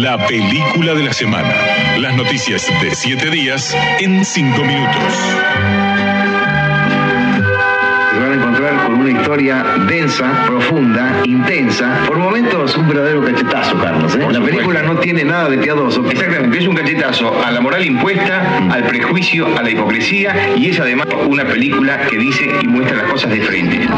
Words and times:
la 0.00 0.18
película 0.26 0.94
de 0.94 1.04
la 1.04 1.12
semana. 1.12 1.54
Las 1.98 2.16
noticias 2.16 2.68
de 2.82 2.92
7 2.92 3.30
días 3.30 3.76
en 4.00 4.24
5 4.24 4.64
minutos. 4.64 5.12
Se 8.12 8.18
van 8.18 8.32
a 8.32 8.34
encontrar 8.34 8.86
con 8.86 8.94
una 8.94 9.10
historia 9.10 9.64
densa, 9.88 10.46
profunda, 10.46 11.22
intensa, 11.24 12.02
por 12.08 12.18
momentos 12.18 12.76
un 12.76 12.88
verdadero 12.88 13.22
cachetazo, 13.24 13.78
Carlos. 13.78 14.16
¿eh? 14.16 14.26
La 14.32 14.40
película 14.40 14.82
no 14.82 14.96
tiene 14.96 15.22
nada 15.22 15.48
de 15.48 15.58
piadoso. 15.58 16.04
Exactamente, 16.10 16.58
es 16.58 16.66
un 16.66 16.74
cachetazo 16.74 17.44
a 17.44 17.52
la 17.52 17.60
moral 17.60 17.84
impuesta, 17.84 18.68
al 18.72 18.82
prejuicio, 18.84 19.46
a 19.56 19.62
la 19.62 19.70
hipocresía 19.70 20.56
y 20.56 20.70
es 20.70 20.80
además 20.80 21.06
una 21.28 21.44
película 21.44 22.00
que 22.08 22.18
dice 22.18 22.50
y 22.60 22.66
muestra 22.66 22.96
las 22.96 23.12
cosas 23.12 23.30
de 23.30 23.40
frente. 23.42 23.88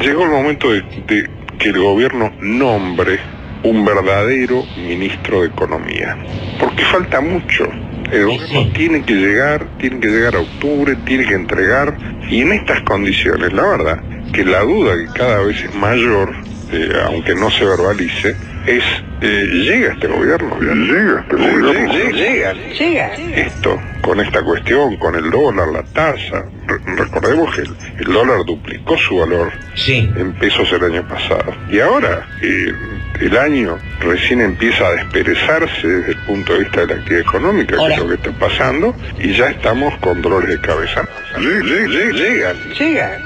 Llegó 0.00 0.24
el 0.24 0.30
momento 0.30 0.70
de, 0.70 0.82
de 1.06 1.30
que 1.58 1.68
el 1.68 1.78
gobierno 1.78 2.32
nombre 2.40 3.20
un 3.62 3.84
verdadero 3.84 4.64
ministro 4.76 5.42
de 5.42 5.48
Economía, 5.48 6.16
porque 6.58 6.84
falta 6.84 7.20
mucho. 7.20 7.68
El 8.10 8.26
gobierno 8.26 8.72
tiene 8.72 9.02
que 9.02 9.14
llegar, 9.14 9.66
tiene 9.78 10.00
que 10.00 10.08
llegar 10.08 10.34
a 10.36 10.40
octubre, 10.40 10.96
tiene 11.04 11.24
que 11.26 11.34
entregar, 11.34 11.96
y 12.28 12.40
en 12.40 12.52
estas 12.52 12.80
condiciones, 12.82 13.52
la 13.52 13.62
verdad, 13.62 14.02
que 14.32 14.44
la 14.44 14.60
duda 14.60 14.96
que 14.96 15.18
cada 15.18 15.42
vez 15.42 15.62
es 15.62 15.74
mayor, 15.74 16.34
eh, 16.72 16.92
aunque 17.04 17.34
no 17.34 17.50
se 17.50 17.64
verbalice, 17.64 18.34
es, 18.76 18.84
eh, 19.20 19.46
¿llega 19.52 19.92
este 19.92 20.06
gobierno? 20.06 20.58
¿Llega 20.60 21.20
este 21.20 21.36
gobierno? 21.36 21.72
Llega, 22.12 22.52
llega. 22.52 23.14
Esto, 23.36 23.80
con 24.02 24.20
esta 24.20 24.42
cuestión, 24.42 24.96
con 24.96 25.14
el 25.14 25.30
dólar, 25.30 25.68
la 25.68 25.82
tasa, 25.82 26.44
re- 26.66 26.94
recordemos 26.96 27.54
que 27.54 27.62
el, 27.62 27.70
el 27.98 28.12
dólar 28.12 28.44
duplicó 28.46 28.96
su 28.98 29.18
valor 29.18 29.52
Sí. 29.74 30.08
en 30.16 30.32
pesos 30.34 30.72
el 30.72 30.84
año 30.84 31.06
pasado. 31.08 31.54
Y 31.70 31.80
ahora 31.80 32.26
eh, 32.42 32.72
el 33.20 33.36
año 33.36 33.78
recién 34.00 34.40
empieza 34.40 34.86
a 34.86 34.92
desperezarse 34.92 35.86
desde 35.86 36.12
el 36.12 36.18
punto 36.26 36.52
de 36.54 36.60
vista 36.60 36.80
de 36.80 36.86
la 36.88 36.94
actividad 36.94 37.20
económica, 37.20 37.76
que 37.76 37.92
es 37.92 37.98
lo 37.98 38.08
que 38.08 38.14
está 38.14 38.30
pasando, 38.32 38.94
y 39.18 39.32
ya 39.34 39.48
estamos 39.50 39.94
con 39.98 40.22
dolores 40.22 40.48
de 40.50 40.60
cabeza. 40.60 41.06
Llega, 41.38 41.60
llega, 41.62 42.12
llega, 42.14 42.52
Llega. 42.78 43.18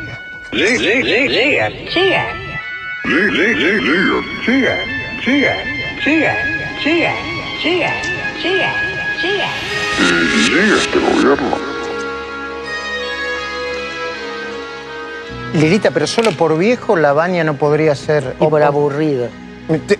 llega, 0.52 1.68
Llega. 1.68 1.68
Llega. 1.68 2.26
llega, 4.46 4.76
llega, 5.26 5.54
Llega. 6.04 6.34
Llega. 6.84 7.14
Llega. 7.62 7.92
Llega. 8.42 8.72
Llega. 9.22 9.46
eh, 10.00 10.50
llega 10.50 10.76
este 10.76 10.98
gobierno. 10.98 11.56
Lilita, 15.54 15.90
pero 15.92 16.06
solo 16.06 16.32
por 16.32 16.58
viejo 16.58 16.96
la 16.96 17.12
baña 17.12 17.44
no 17.44 17.54
podría 17.54 17.94
ser. 17.94 18.34
Y 18.40 18.46
por 18.46 18.62
aburrido. 18.62 19.28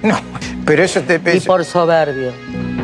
No, 0.02 0.18
pero 0.66 0.82
eso 0.82 1.00
te. 1.02 1.20
Y 1.34 1.40
por 1.40 1.64
soberbio. 1.64 2.32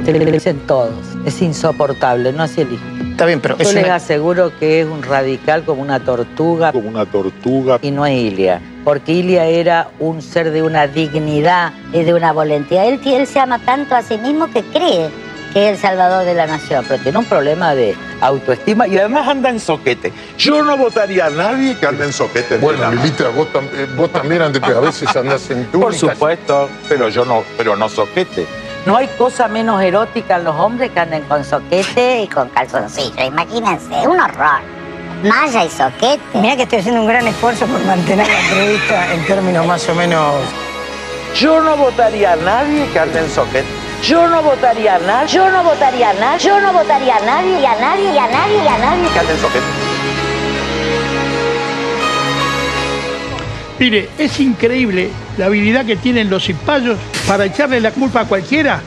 Te 0.05 0.13
lo 0.19 0.25
dicen 0.31 0.61
todos. 0.67 0.95
Es 1.27 1.43
insoportable, 1.43 2.33
no 2.33 2.43
hace 2.45 2.63
el 2.63 2.73
hijo. 2.73 2.85
Está 3.11 3.27
bien, 3.27 3.41
pero 3.41 3.59
Yo 3.59 3.65
es 3.69 3.75
les 3.75 3.85
una- 3.85 3.97
aseguro 3.97 4.51
que 4.59 4.81
es 4.81 4.87
un 4.87 5.03
radical 5.03 5.65
como 5.65 5.83
una 5.83 6.01
tortuga 6.01 6.73
como 6.73 6.89
una 6.89 7.05
tortuga. 7.05 7.79
y 7.83 7.91
no 7.91 8.07
es 8.07 8.15
Ilia. 8.17 8.63
Porque 8.85 9.13
Ilia 9.13 9.45
era 9.47 9.89
un 9.99 10.23
ser 10.23 10.51
de 10.51 10.63
una 10.63 10.87
dignidad. 10.87 11.73
y 11.93 12.03
de 12.05 12.15
una 12.15 12.33
valentía. 12.33 12.85
Él, 12.87 13.01
él 13.05 13.27
se 13.27 13.41
ama 13.41 13.59
tanto 13.59 13.95
a 13.97 14.03
sí 14.03 14.17
mismo 14.19 14.49
que 14.51 14.63
cree 14.63 15.11
que 15.53 15.67
es 15.69 15.73
el 15.75 15.79
salvador 15.79 16.25
de 16.25 16.35
la 16.35 16.47
nación. 16.47 16.85
Pero 16.89 17.03
tiene 17.03 17.19
un 17.19 17.25
problema 17.25 17.75
de 17.75 17.97
autoestima 18.21 18.87
y 18.87 18.97
además 18.99 19.27
anda 19.27 19.51
en 19.51 19.59
soquete. 19.59 20.13
Yo 20.39 20.63
no 20.63 20.77
votaría 20.77 21.27
a 21.27 21.31
nadie 21.31 21.77
que 21.77 21.87
ande 21.87 22.05
en 22.05 22.13
soquete. 22.13 22.55
en 22.55 22.61
Bueno, 22.61 22.91
Lilita, 22.93 23.29
vos, 23.31 23.49
tam- 23.53 23.69
eh, 23.73 23.89
vos 23.97 24.11
también 24.13 24.43
antes, 24.43 24.63
a 24.63 24.79
veces 24.81 25.15
andás 25.17 25.51
en 25.51 25.65
Por 25.67 25.91
túnicas. 25.93 25.99
supuesto, 26.13 26.69
pero 26.89 27.09
yo 27.09 27.25
no, 27.25 27.43
pero 27.59 27.75
no 27.77 27.89
soquete. 27.89 28.47
No 28.87 28.97
hay 28.97 29.09
cosa 29.19 29.49
menos 29.49 29.83
erótica 29.83 30.37
en 30.37 30.45
los 30.45 30.55
hombres 30.57 30.91
que 30.93 31.01
anden 31.01 31.23
con 31.25 31.45
soquete. 31.45 31.83
Soquete 31.83 32.23
y 32.23 32.29
con 32.29 32.49
calzoncillo. 32.51 33.25
Imagínense, 33.25 34.07
un 34.09 34.21
horror. 34.21 34.61
Malla 35.23 35.65
y 35.65 35.71
soquete. 35.71 36.21
Mira 36.35 36.57
que 36.57 36.63
estoy 36.63 36.79
haciendo 36.79 37.03
un 37.03 37.07
gran 37.07 37.27
esfuerzo 37.27 37.67
por 37.67 37.85
mantener 37.85 38.27
la 38.27 38.41
entrevista 38.41 39.15
en 39.15 39.27
términos 39.27 39.67
más 39.67 39.89
o 39.89 39.95
menos. 39.95 40.35
Yo 41.37 41.61
no 41.61 41.77
votaría 41.77 42.33
a 42.33 42.37
nadie 42.37 42.87
que 42.93 42.99
ande 42.99 43.21
en 43.21 43.31
soquete. 43.31 43.67
Yo 44.03 44.27
no 44.29 44.43
votaría 44.43 44.97
a 44.97 44.99
nadie. 44.99 45.29
Yo 45.29 45.51
no 45.51 45.63
votaría 45.63 46.11
a 46.11 46.15
nadie. 46.15 46.39
Yo 46.39 46.61
no 46.61 46.73
votaría 46.73 47.17
a 47.17 47.21
nadie, 47.21 47.61
y 47.61 47.67
a 47.67 47.77
nadie, 47.77 48.15
y 48.15 48.19
a 48.19 48.27
nadie, 48.27 48.65
y 48.65 48.69
a 48.69 48.79
nadie. 48.79 49.09
Que 49.13 49.19
ande 49.19 49.33
en 49.33 49.39
soquete. 49.41 49.65
Mire, 53.79 54.09
es 54.19 54.39
increíble 54.41 55.11
la 55.39 55.47
habilidad 55.47 55.87
que 55.87 55.97
tienen 55.97 56.29
los 56.29 56.45
cipayos 56.45 56.99
para 57.27 57.47
echarle 57.47 57.81
la 57.81 57.93
culpa 57.93 58.21
a 58.21 58.25
cualquiera, 58.27 58.83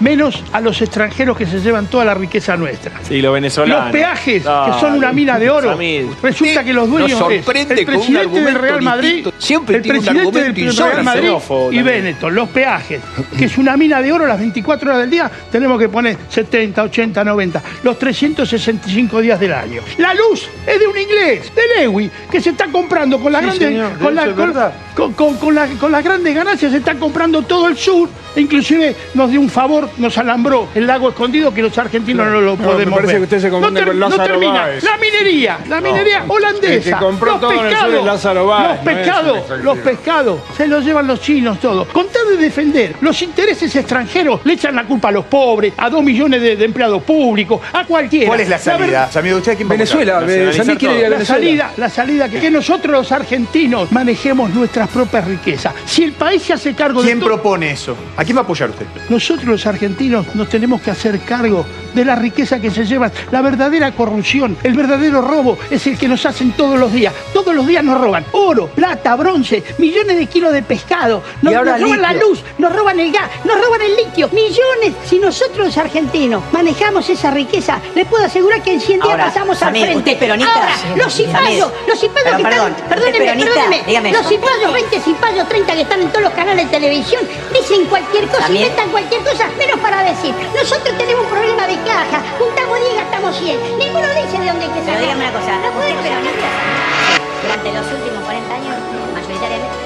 menos 0.00 0.42
a 0.52 0.60
los 0.60 0.80
extranjeros 0.82 1.36
que 1.36 1.46
se 1.46 1.60
llevan 1.60 1.86
toda 1.86 2.04
la 2.04 2.14
riqueza 2.14 2.56
nuestra. 2.56 2.92
Sí, 3.06 3.20
los 3.22 3.32
venezolanos. 3.34 3.84
Los 3.84 3.92
peajes, 3.92 4.42
que 4.42 4.80
son 4.80 4.94
una 4.94 5.12
mina 5.12 5.38
de 5.38 5.50
oro. 5.50 5.78
Resulta 6.22 6.64
que 6.64 6.72
los 6.72 6.88
dueños 6.88 7.18
nos 7.20 7.30
es 7.32 7.44
sorprende 7.44 7.74
el 7.74 7.84
con 7.86 7.94
un 7.96 8.00
presidente 8.00 8.40
del 8.40 8.54
Real 8.54 8.82
Madrid, 8.82 9.08
distinto. 9.14 9.32
Siempre 9.38 9.76
el 9.76 9.82
tiene 9.82 10.00
presidente 10.00 10.42
del 10.42 10.58
insólito. 10.58 10.84
Real 10.92 11.04
Madrid 11.04 11.30
y. 11.72 11.82
Benetton, 11.82 12.34
los 12.34 12.48
peajes, 12.48 13.00
que 13.38 13.44
es 13.44 13.58
una 13.58 13.76
mina 13.76 14.02
de 14.02 14.12
oro 14.12 14.26
las 14.26 14.38
24 14.38 14.88
horas 14.88 15.00
del 15.00 15.10
día, 15.10 15.30
tenemos 15.50 15.78
que 15.78 15.88
poner 15.88 16.16
70, 16.28 16.82
80, 16.82 17.24
90, 17.24 17.62
los 17.82 17.98
365 17.98 19.20
días 19.20 19.38
del 19.40 19.52
año. 19.52 19.82
La 19.98 20.14
luz 20.14 20.48
es 20.66 20.78
de 20.80 20.86
un 20.86 20.98
inglés, 20.98 21.52
de 21.54 21.80
Lewy, 21.80 22.10
que 22.30 22.40
se 22.40 22.50
está 22.50 22.66
comprando 22.66 23.18
con 23.20 23.32
las 23.32 23.40
Sí, 23.42 23.46
grandes 23.46 23.68
señor, 23.68 23.98
con, 23.98 24.14
la- 24.14 24.22
eso 24.22 24.30
es 24.30 24.36
con- 24.36 24.46
verdad. 24.48 24.72
con- 24.94 25.12
con- 25.14 25.36
con 25.36 25.54
la- 25.54 25.66
con 25.68 25.92
las 25.92 26.02
grandes 26.04 26.34
ganancias 26.34 26.72
se 26.72 26.78
está 26.78 26.94
comprando 26.94 27.42
todo 27.42 27.68
el 27.68 27.76
sur, 27.76 28.08
e 28.34 28.40
inclusive 28.40 28.94
nos 29.14 29.30
dio 29.30 29.40
un 29.40 29.48
favor, 29.50 29.65
nos 29.98 30.18
alambró 30.18 30.68
el 30.74 30.86
lago 30.86 31.08
escondido 31.10 31.52
que 31.52 31.62
los 31.62 31.76
argentinos 31.78 32.26
no 32.26 32.40
lo 32.40 32.56
No, 32.56 32.62
podemos 32.64 32.86
me 32.86 32.90
parece 32.96 33.12
ver. 33.14 33.16
que 33.20 33.24
usted 33.24 33.40
se 33.40 33.50
confunde 33.50 33.80
no, 33.80 33.86
con 33.88 33.98
no 33.98 34.08
Lázaro 34.08 34.24
termina. 34.32 34.52
Báez. 34.62 34.82
La 34.84 34.96
minería, 34.96 35.58
la 35.68 35.80
minería 35.80 36.24
holandesa. 36.28 36.74
el 36.74 36.82
que 36.82 36.92
compró 36.92 37.32
los 37.32 37.40
todo 37.40 37.52
en 37.52 37.58
el 37.58 37.62
sur 37.64 37.70
pescados, 37.72 37.98
es 38.00 38.04
Lázaro 38.04 38.46
Báez, 38.46 38.68
Los 38.76 38.84
no 38.84 38.90
es 38.90 38.96
pescados, 38.96 39.50
los 39.62 39.78
pescados, 39.78 40.40
se 40.56 40.66
los 40.68 40.84
llevan 40.84 41.06
los 41.06 41.20
chinos 41.20 41.60
todos. 41.60 41.88
Con 41.88 42.06
tal 42.08 42.28
de 42.28 42.36
defender 42.36 42.96
los 43.00 43.20
intereses 43.22 43.74
extranjeros, 43.76 44.40
le 44.44 44.52
echan 44.54 44.74
la 44.74 44.84
culpa 44.84 45.08
a 45.08 45.12
los 45.12 45.24
pobres, 45.26 45.72
a 45.76 45.90
dos 45.90 46.02
millones 46.02 46.40
de, 46.40 46.56
de 46.56 46.64
empleados 46.64 47.02
públicos, 47.02 47.60
a 47.72 47.84
cualquiera. 47.84 48.26
¿Cuál 48.28 48.40
es 48.40 48.48
la 48.48 48.58
salida? 48.58 48.86
verdad- 48.86 49.10
Samir, 49.12 49.34
¿usted 49.34 49.56
quién 49.56 49.68
Venezuela, 49.68 50.22
eh, 50.28 50.52
Samir 50.52 50.78
quiere 50.78 50.98
ir 50.98 51.04
a 51.06 51.08
la 51.10 51.16
Venezuela. 51.16 51.40
salida, 51.40 51.72
la 51.76 51.88
salida 51.90 52.28
que, 52.28 52.40
que 52.40 52.50
nosotros 52.50 52.92
los 52.92 53.12
argentinos 53.12 53.90
manejemos 53.92 54.50
nuestras 54.50 54.88
propias 54.88 55.24
riquezas. 55.26 55.74
Si 55.84 56.04
el 56.04 56.12
país 56.12 56.42
se 56.42 56.52
hace 56.52 56.74
cargo 56.74 57.00
¿Quién 57.02 57.18
de 57.18 57.24
todo, 57.24 57.34
propone 57.34 57.70
eso? 57.72 57.96
¿A 58.16 58.24
quién 58.24 58.36
va 58.36 58.40
a 58.40 58.44
apoyar 58.44 58.70
usted? 58.70 58.86
nosotros 59.08 59.46
los 59.56 59.66
argentinos 59.66 60.34
nos 60.34 60.50
tenemos 60.50 60.82
que 60.82 60.90
hacer 60.90 61.18
cargo 61.20 61.64
de 61.94 62.04
la 62.04 62.14
riqueza 62.14 62.60
que 62.60 62.70
se 62.70 62.84
llevan. 62.84 63.10
La 63.30 63.40
verdadera 63.40 63.90
corrupción, 63.92 64.54
el 64.62 64.74
verdadero 64.74 65.22
robo 65.22 65.56
es 65.70 65.86
el 65.86 65.96
que 65.96 66.06
nos 66.08 66.26
hacen 66.26 66.52
todos 66.52 66.78
los 66.78 66.92
días. 66.92 67.14
Todos 67.32 67.54
los 67.54 67.66
días 67.66 67.82
nos 67.82 67.98
roban 67.98 68.26
oro, 68.32 68.66
plata, 68.68 69.16
bronce, 69.16 69.64
millones 69.78 70.18
de 70.18 70.26
kilos 70.26 70.52
de 70.52 70.62
pescado. 70.62 71.22
Nos, 71.40 71.54
roban 71.54 72.02
la 72.02 72.12
luz, 72.12 72.42
nos 72.58 72.70
roban 72.70 73.00
el 73.00 73.10
gas, 73.10 73.30
nos 73.44 73.58
roban 73.64 73.80
el 73.80 73.96
litio. 73.96 74.28
Millones. 74.28 74.92
Si 75.06 75.18
nosotros 75.18 75.68
los 75.68 75.78
argentinos 75.78 76.42
manejamos 76.52 77.08
esa 77.08 77.30
riqueza, 77.30 77.80
les 77.94 78.06
puedo 78.06 78.26
asegurar 78.26 78.62
que 78.62 78.74
en 78.74 78.80
100 78.82 79.00
días 79.00 79.10
Ahora, 79.10 79.24
pasamos 79.24 79.56
Samir, 79.58 79.84
al 79.84 79.88
frente. 79.92 79.98
usted 80.00 80.12
es 80.12 80.18
peronista. 80.18 80.52
Ahora, 80.54 80.96
los 81.02 81.14
cipayos, 81.14 81.70
Samir. 81.70 81.88
los 81.88 81.98
cipayos 82.00 82.36
que 82.36 82.42
perdón, 82.42 82.72
están... 82.72 82.72
¿usted 82.72 82.82
es 82.84 82.88
Perdóneme, 82.90 83.18
peronista? 83.24 83.52
perdóneme. 83.54 83.82
Dígame. 83.86 84.12
Los 84.12 84.28
cipayos, 84.28 84.72
20 84.74 85.00
cipayos, 85.00 85.48
30 85.48 85.72
que 85.74 85.80
están 85.80 86.02
en 86.02 86.08
todos 86.10 86.24
los 86.24 86.32
canales 86.34 86.70
de 86.70 86.78
televisión, 86.78 87.22
dicen 87.54 87.86
cualquier 87.86 88.26
cosa, 88.26 88.42
Samir. 88.42 88.60
inventan 88.60 88.90
cualquier 88.90 89.22
cosa, 89.22 89.45
menos 89.56 89.78
para 89.80 90.02
decir. 90.02 90.34
Nosotros 90.54 90.96
tenemos 90.98 91.24
un 91.24 91.30
problema 91.30 91.66
de 91.66 91.76
caja, 91.82 92.22
juntamos 92.38 92.78
10 92.78 92.92
y 92.92 92.96
gastamos 92.96 93.36
100. 93.36 93.78
Ninguno 93.78 94.06
dice 94.14 94.38
de 94.38 94.46
dónde 94.46 94.64
hay 94.64 94.70
que 94.70 94.80
Pero 94.80 95.00
dígame 95.00 95.22
una 95.28 95.32
cosa, 95.32 95.50
No 95.52 95.56
¿usted 95.56 95.72
podemos 95.74 96.04
es 96.04 96.10
peronista? 96.10 96.48
sacar. 96.48 97.42
Durante 97.42 97.68
los 97.72 97.86
últimos 97.92 98.24
40 98.24 98.54
años, 98.54 98.74
mayoritariamente. 99.14 99.76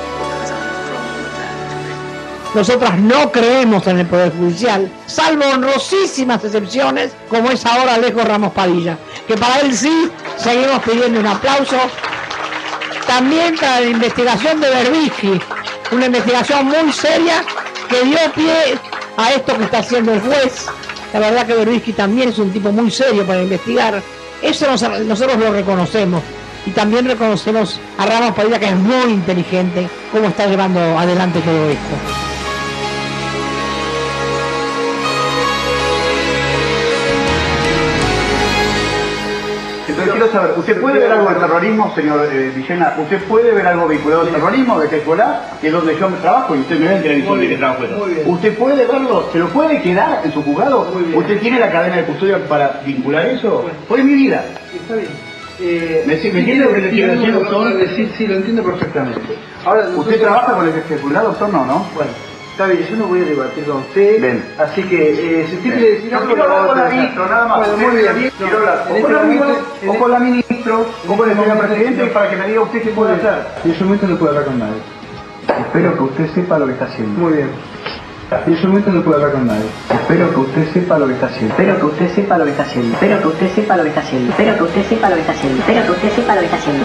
Nosotras 2.55 2.99
no 2.99 3.31
creemos 3.31 3.87
en 3.87 4.01
el 4.01 4.07
Poder 4.07 4.33
Judicial, 4.33 4.91
salvo 5.07 5.45
honrosísimas 5.55 6.43
excepciones, 6.43 7.13
como 7.29 7.49
es 7.51 7.65
ahora 7.65 7.95
Alejo 7.95 8.25
Ramos 8.25 8.53
Padilla, 8.53 8.99
que 9.29 9.37
para 9.37 9.61
él 9.61 9.73
sí 9.77 10.11
seguimos 10.37 10.83
pidiendo 10.83 11.21
un 11.21 11.27
aplauso. 11.29 11.77
También 13.07 13.57
para 13.57 13.81
la 13.81 13.87
investigación 13.87 14.61
de 14.61 14.69
Berbisky, 14.69 15.41
una 15.93 16.07
investigación 16.07 16.67
muy 16.67 16.93
seria 16.93 17.45
que 17.89 18.03
dio 18.03 18.19
pie 18.35 18.79
a 19.17 19.33
esto 19.33 19.57
que 19.57 19.65
está 19.65 19.79
haciendo 19.79 20.13
el 20.13 20.21
juez. 20.21 20.67
La 21.13 21.21
verdad 21.21 21.47
que 21.47 21.55
Berbisky 21.55 21.93
también 21.93 22.29
es 22.29 22.39
un 22.39 22.53
tipo 22.53 22.71
muy 22.73 22.91
serio 22.91 23.27
para 23.27 23.43
investigar. 23.43 24.01
Eso 24.43 24.67
nos- 24.71 24.83
nosotros 24.83 25.39
lo 25.39 25.53
reconocemos. 25.53 26.23
Y 26.67 26.71
también 26.71 27.07
reconocemos 27.07 27.81
a 27.99 28.07
Ramos 28.07 28.35
Padilla 28.35 28.59
que 28.59 28.67
es 28.67 28.77
muy 28.77 29.13
inteligente 29.13 29.89
cómo 30.13 30.27
está 30.29 30.47
llevando 30.47 30.79
adelante 30.99 31.41
todo 31.41 31.71
esto. 31.71 32.10
¿Qué 40.05 40.11
quiero 40.11 40.33
saber, 40.33 40.55
¿usted 40.57 40.81
puede 40.81 40.99
ver 40.99 41.13
algo 41.13 41.29
de 41.31 41.35
terrorismo, 41.37 41.95
señor 41.95 42.29
eh, 42.33 42.53
Villena? 42.55 42.97
¿Usted 42.99 43.23
puede 43.25 43.53
ver 43.53 43.67
algo 43.67 43.89
vinculado 43.89 44.23
al 44.23 44.29
terrorismo 44.29 44.81
de 44.81 44.89
Hezbollah, 44.89 45.59
que 45.61 45.67
es 45.69 45.73
donde 45.73 45.99
yo 45.99 46.09
trabajo 46.21 46.57
y 46.57 46.61
usted 46.61 46.79
me 46.79 46.89
ve 46.89 46.97
en 46.97 47.03
televisión 47.03 47.41
de 47.41 47.49
que 47.49 47.57
trabajo? 47.57 47.83
¿Usted 48.27 48.59
puede 48.59 48.87
verlo? 48.87 49.29
¿Se 49.33 49.39
lo 49.39 49.49
puede 49.49 49.81
quedar 49.81 50.23
en 50.25 50.33
su 50.33 50.43
juzgado? 50.43 50.93
¿Usted 51.15 51.41
tiene 51.41 51.59
la 51.59 51.71
cadena 51.71 51.97
de 51.97 52.05
custodia 52.05 52.39
para 52.49 52.81
vincular 52.85 53.27
eso? 53.27 53.69
Fue 53.89 54.03
mi 54.03 54.15
vida. 54.15 54.45
Está 54.75 54.95
bien. 54.95 55.09
Eh, 55.63 56.05
¿Me, 56.07 56.15
me 56.15 56.39
entiende 56.41 56.65
lo 56.65 56.73
que 56.73 56.81
le 56.81 56.91
quiero 56.91 57.13
decir, 57.13 57.35
doctor? 57.35 57.73
sí, 58.17 58.27
lo 58.27 58.37
entiendo 58.37 58.63
perfectamente. 58.63 59.21
Ahora, 59.65 59.89
¿Usted 59.95 60.21
trabaja 60.21 60.55
con 60.55 60.67
el 60.67 60.75
Hezbollah, 60.89 61.23
doctor? 61.23 61.51
No, 61.51 61.67
¿no? 61.67 61.87
Bueno, 61.95 62.11
está 62.61 62.67
bien, 62.75 62.87
yo 62.91 62.97
no 62.97 63.07
voy 63.07 63.23
a 63.23 63.25
debatir 63.25 63.65
con 63.65 63.77
usted. 63.79 64.21
Bien. 64.21 64.45
Así 64.59 64.83
que, 64.83 65.41
eh, 65.41 65.47
si 65.49 65.57
usted 65.57 65.71
quiere 65.73 65.91
decir 65.93 66.15
algo, 66.15 66.37
lo 66.37 66.45
con 66.45 66.77
la 66.77 66.85
dejar. 66.85 66.93
ministra, 66.93 67.27
nada 67.27 67.47
más. 67.49 67.59
Bueno, 67.59 67.77
muy 67.79 67.97
bien. 68.03 68.33
Quiero 68.37 68.59
hablar 68.59 68.87
o 68.91 68.95
este 68.95 69.01
con 69.03 69.13
la 69.13 69.19
momento- 69.21 69.47
ministra, 69.47 69.91
o 69.91 69.99
con 69.99 70.11
la 70.11 70.19
ministra, 70.19 70.75
o 71.09 71.17
con 71.17 71.31
el 71.31 71.37
señor 71.37 71.59
presidente, 71.59 72.07
para 72.09 72.31
que 72.31 72.37
me 72.37 72.49
diga 72.49 72.61
usted 72.61 72.83
qué 72.83 72.91
puede 72.91 73.15
hacer. 73.15 73.47
En 73.65 73.71
ese 73.71 73.85
momento 73.85 74.07
no 74.09 74.17
puedo 74.19 74.31
hablar 74.31 74.45
con 74.45 74.59
nadie. 74.59 74.81
Espero 75.61 75.97
que 75.97 76.03
usted 76.03 76.27
sepa 76.35 76.59
lo 76.59 76.67
que 76.67 76.73
está 76.73 76.85
haciendo. 76.85 77.19
Muy 77.21 77.33
bien. 77.33 77.51
En 78.47 78.53
ese 78.55 78.67
momento 78.69 78.91
no 78.93 79.03
puedo 79.03 79.17
hablar 79.17 79.33
con 79.33 79.47
nadie. 79.47 79.67
Espero 79.91 80.31
que 80.35 80.41
usted 80.41 80.73
sepa 80.73 80.99
lo 80.99 81.07
que 81.09 81.15
está 81.15 81.27
haciendo. 81.27 81.55
Espero 81.55 81.81
que 81.81 81.87
usted 81.87 82.15
sepa 82.15 82.39
lo 82.39 82.45
que 82.45 82.51
está 82.51 82.63
haciendo. 82.63 82.95
Espero 82.95 83.21
que 83.23 83.29
usted 83.29 83.49
sepa 83.55 83.77
lo 83.77 83.83
que 83.83 83.89
está 83.89 84.01
haciendo. 84.03 84.31
Espero 84.31 84.57
que 84.59 84.63
usted 84.65 84.83
sepa 84.89 85.09
lo 85.09 85.15
que 85.17 85.21
está 85.23 85.33
haciendo. 85.33 85.61
Espero 85.61 85.85
que 85.87 85.91
usted 85.93 86.11
sepa 86.15 86.35
lo 86.35 86.41
que 86.41 86.45
está 86.47 86.57
haciendo. 86.59 86.85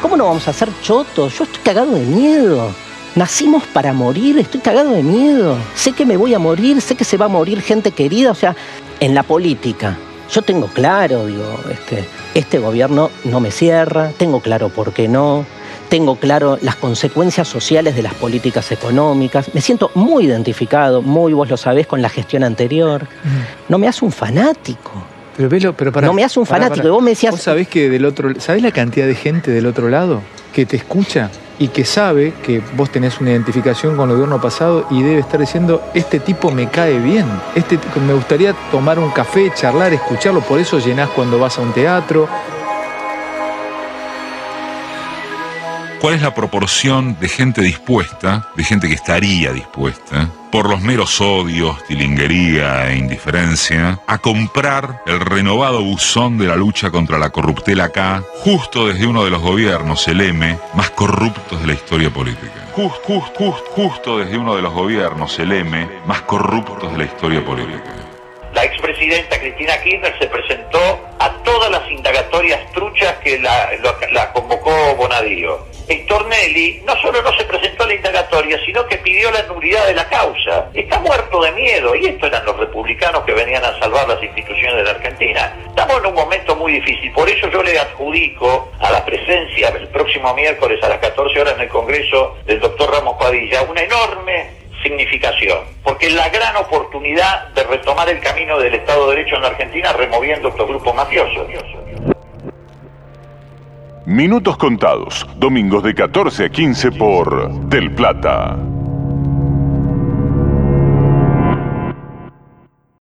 ¿Cómo 0.00 0.16
no 0.16 0.26
vamos 0.26 0.46
a 0.46 0.52
ser 0.52 0.68
chotos? 0.80 1.36
Yo 1.36 1.44
estoy 1.44 1.60
cagado 1.64 1.92
de 1.92 2.04
miedo. 2.04 2.70
Nacimos 3.16 3.64
para 3.64 3.92
morir, 3.92 4.38
estoy 4.38 4.60
cagado 4.60 4.90
de 4.92 5.02
miedo. 5.02 5.56
Sé 5.74 5.92
que 5.92 6.06
me 6.06 6.16
voy 6.16 6.34
a 6.34 6.38
morir, 6.38 6.80
sé 6.80 6.94
que 6.94 7.04
se 7.04 7.16
va 7.16 7.24
a 7.24 7.28
morir 7.28 7.60
gente 7.60 7.90
querida, 7.90 8.30
o 8.30 8.34
sea, 8.34 8.54
en 9.00 9.14
la 9.14 9.24
política. 9.24 9.98
Yo 10.30 10.42
tengo 10.42 10.68
claro, 10.68 11.26
digo, 11.26 11.58
este, 11.70 12.06
este 12.34 12.58
gobierno 12.60 13.10
no 13.24 13.40
me 13.40 13.50
cierra, 13.50 14.12
tengo 14.16 14.40
claro 14.40 14.68
por 14.68 14.92
qué 14.92 15.08
no, 15.08 15.44
tengo 15.88 16.16
claro 16.16 16.58
las 16.60 16.76
consecuencias 16.76 17.48
sociales 17.48 17.96
de 17.96 18.02
las 18.02 18.14
políticas 18.14 18.70
económicas, 18.70 19.52
me 19.52 19.62
siento 19.62 19.90
muy 19.94 20.26
identificado, 20.26 21.02
muy 21.02 21.32
vos 21.32 21.48
lo 21.48 21.56
sabés, 21.56 21.88
con 21.88 22.02
la 22.02 22.08
gestión 22.08 22.44
anterior. 22.44 23.08
No 23.68 23.78
me 23.78 23.88
hace 23.88 24.04
un 24.04 24.12
fanático. 24.12 24.92
Pero 25.38 25.48
velo, 25.48 25.72
pero 25.72 25.92
para. 25.92 26.04
No 26.08 26.12
me 26.12 26.24
hace 26.24 26.40
un 26.40 26.46
fanático, 26.46 26.84
y 26.88 26.90
vos 26.90 27.00
me 27.02 27.10
decías- 27.10 27.30
Vos 27.30 27.40
sabés 27.42 27.68
que 27.68 27.88
del 27.88 28.04
otro. 28.04 28.28
¿Sabés 28.40 28.60
la 28.60 28.72
cantidad 28.72 29.06
de 29.06 29.14
gente 29.14 29.52
del 29.52 29.66
otro 29.66 29.88
lado 29.88 30.20
que 30.52 30.66
te 30.66 30.76
escucha 30.76 31.30
y 31.60 31.68
que 31.68 31.84
sabe 31.84 32.32
que 32.42 32.60
vos 32.76 32.90
tenés 32.90 33.20
una 33.20 33.30
identificación 33.30 33.96
con 33.96 34.08
el 34.10 34.16
gobierno 34.16 34.40
pasado 34.40 34.86
y 34.90 35.00
debe 35.02 35.20
estar 35.20 35.38
diciendo, 35.38 35.80
este 35.94 36.18
tipo 36.18 36.50
me 36.50 36.68
cae 36.68 36.98
bien, 36.98 37.24
este 37.54 37.78
me 38.04 38.14
gustaría 38.14 38.52
tomar 38.72 38.98
un 38.98 39.10
café, 39.10 39.52
charlar, 39.54 39.92
escucharlo, 39.92 40.40
por 40.40 40.58
eso 40.58 40.80
llenás 40.80 41.08
cuando 41.10 41.38
vas 41.38 41.56
a 41.58 41.62
un 41.62 41.72
teatro. 41.72 42.28
¿Cuál 46.00 46.14
es 46.14 46.22
la 46.22 46.32
proporción 46.32 47.18
de 47.18 47.28
gente 47.28 47.60
dispuesta, 47.60 48.48
de 48.54 48.62
gente 48.62 48.86
que 48.86 48.94
estaría 48.94 49.52
dispuesta, 49.52 50.30
por 50.52 50.70
los 50.70 50.80
meros 50.80 51.20
odios, 51.20 51.84
tilinguería 51.86 52.88
e 52.88 52.96
indiferencia, 52.96 53.98
a 54.06 54.18
comprar 54.18 55.02
el 55.06 55.18
renovado 55.18 55.82
buzón 55.82 56.38
de 56.38 56.46
la 56.46 56.54
lucha 56.54 56.92
contra 56.92 57.18
la 57.18 57.30
corruptela 57.30 57.84
acá, 57.84 58.22
justo 58.44 58.86
desde 58.86 59.08
uno 59.08 59.24
de 59.24 59.30
los 59.30 59.42
gobiernos, 59.42 60.06
el 60.06 60.20
M, 60.20 60.56
más 60.74 60.90
corruptos 60.90 61.60
de 61.60 61.66
la 61.66 61.72
historia 61.72 62.10
política? 62.10 62.68
Just, 62.76 63.04
just, 63.04 63.36
just, 63.36 63.66
justo 63.70 64.18
desde 64.18 64.38
uno 64.38 64.54
de 64.54 64.62
los 64.62 64.72
gobiernos, 64.72 65.36
el 65.40 65.50
M, 65.50 65.88
más 66.06 66.20
corruptos 66.22 66.92
de 66.92 66.98
la 66.98 67.04
historia 67.06 67.44
política. 67.44 67.92
La 68.54 68.64
expresidenta 68.64 69.38
Cristina 69.40 69.76
Kirchner 69.82 70.16
se 70.20 70.28
presentó 70.28 70.78
a 71.18 71.30
todas 71.42 71.72
las 71.72 71.90
indagatorias 71.90 72.70
truchas 72.72 73.16
que 73.16 73.40
la, 73.40 73.70
la 74.12 74.32
convocó 74.32 74.70
Bonadío. 74.94 75.77
Héctor 75.88 76.26
Nelly 76.26 76.82
no 76.86 76.94
solo 77.00 77.22
no 77.22 77.32
se 77.32 77.44
presentó 77.44 77.84
a 77.84 77.86
la 77.86 77.94
indagatoria, 77.94 78.58
sino 78.64 78.86
que 78.86 78.98
pidió 78.98 79.30
la 79.30 79.42
nulidad 79.44 79.86
de 79.86 79.94
la 79.94 80.08
causa. 80.08 80.68
Está 80.74 81.00
muerto 81.00 81.42
de 81.42 81.52
miedo, 81.52 81.94
y 81.94 82.06
estos 82.06 82.28
eran 82.28 82.44
los 82.44 82.56
republicanos 82.58 83.24
que 83.24 83.32
venían 83.32 83.64
a 83.64 83.78
salvar 83.78 84.08
las 84.08 84.22
instituciones 84.22 84.76
de 84.76 84.84
la 84.84 84.90
Argentina. 84.90 85.56
Estamos 85.68 85.98
en 85.98 86.06
un 86.06 86.14
momento 86.14 86.56
muy 86.56 86.72
difícil, 86.72 87.10
por 87.12 87.28
eso 87.28 87.48
yo 87.50 87.62
le 87.62 87.78
adjudico 87.78 88.70
a 88.80 88.90
la 88.90 89.04
presencia 89.04 89.68
el 89.68 89.88
próximo 89.88 90.34
miércoles 90.34 90.82
a 90.82 90.88
las 90.88 90.98
14 90.98 91.40
horas 91.40 91.54
en 91.54 91.62
el 91.62 91.68
Congreso 91.68 92.36
del 92.46 92.60
doctor 92.60 92.90
Ramos 92.90 93.16
Padilla 93.18 93.62
una 93.62 93.82
enorme 93.82 94.50
significación, 94.82 95.58
porque 95.82 96.06
es 96.06 96.14
la 96.14 96.28
gran 96.28 96.56
oportunidad 96.56 97.48
de 97.48 97.64
retomar 97.64 98.08
el 98.08 98.20
camino 98.20 98.58
del 98.58 98.74
Estado 98.74 99.08
de 99.08 99.16
Derecho 99.16 99.36
en 99.36 99.42
la 99.42 99.48
Argentina 99.48 99.92
removiendo 99.92 100.48
estos 100.48 100.68
grupos 100.68 100.94
mafiosos. 100.94 101.48
Minutos 104.08 104.56
contados, 104.56 105.26
domingos 105.36 105.82
de 105.82 105.94
14 105.94 106.46
a 106.46 106.48
15 106.48 106.92
por 106.92 107.52
Del 107.68 107.94
Plata. 107.94 108.56